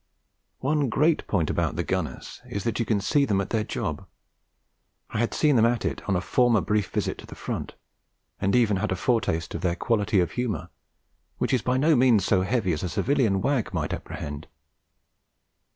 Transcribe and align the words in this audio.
One 0.61 0.89
great 0.89 1.27
point 1.27 1.51
about 1.51 1.75
the 1.75 1.83
Gunners 1.83 2.41
is 2.49 2.63
that 2.63 2.79
you 2.79 2.85
can 2.85 2.99
see 2.99 3.23
them 3.23 3.39
at 3.39 3.51
their 3.51 3.63
job. 3.63 4.07
I 5.11 5.19
had 5.19 5.31
seen 5.31 5.55
them 5.55 5.65
at 5.67 5.85
it 5.85 6.01
on 6.09 6.15
a 6.15 6.21
former 6.21 6.59
brief 6.59 6.89
visit 6.89 7.19
to 7.19 7.27
the 7.27 7.35
front, 7.35 7.75
and 8.39 8.55
even 8.55 8.77
had 8.77 8.91
a 8.91 8.95
foretaste 8.95 9.53
of 9.53 9.61
their 9.61 9.75
quality 9.75 10.19
of 10.19 10.31
humour, 10.31 10.69
which 11.37 11.53
is 11.53 11.61
by 11.61 11.77
no 11.77 11.95
means 11.95 12.25
so 12.25 12.41
heavy 12.41 12.73
as 12.73 12.81
a 12.81 12.89
civilian 12.89 13.41
wag 13.43 13.75
might 13.75 13.93
apprehend. 13.93 14.47